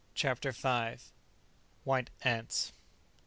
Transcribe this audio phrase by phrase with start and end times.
[0.15, 0.95] CHAPTER V.
[1.83, 2.73] WHITE ANTS.